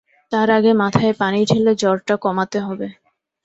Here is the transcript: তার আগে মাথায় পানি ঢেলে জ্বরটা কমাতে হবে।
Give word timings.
তার 0.31 0.47
আগে 0.57 0.71
মাথায় 0.81 1.13
পানি 1.19 1.39
ঢেলে 1.49 1.73
জ্বরটা 1.81 2.15
কমাতে 2.23 2.59
হবে। 2.61 2.87